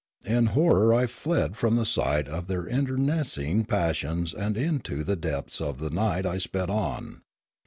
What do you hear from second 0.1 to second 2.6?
In horror I fled from the sight of